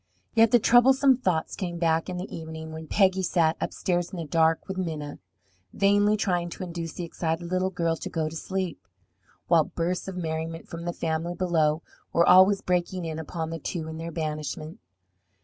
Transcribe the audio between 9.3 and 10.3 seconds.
while bursts of